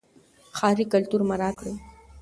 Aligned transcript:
ښاري 0.57 0.85
کلتور 0.93 1.21
مراعات 1.29 1.55
کړئ. 1.59 1.75